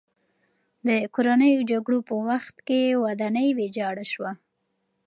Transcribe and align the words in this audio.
د 0.87 0.89
کورنیو 1.13 1.67
جګړو 1.71 1.97
په 2.09 2.15
وخت 2.29 2.55
کې 2.67 2.99
ودانۍ 3.05 3.47
ویجاړه 3.53 4.05
شوې. 4.11 4.31